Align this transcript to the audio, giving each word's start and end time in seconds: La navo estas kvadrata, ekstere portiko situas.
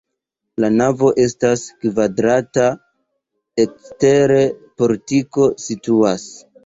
La 0.63 0.69
navo 0.77 1.09
estas 1.23 1.65
kvadrata, 1.83 2.65
ekstere 3.65 4.43
portiko 4.83 5.47
situas. 5.67 6.27